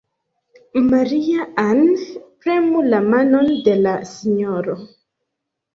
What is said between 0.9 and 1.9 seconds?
Maria-Ann,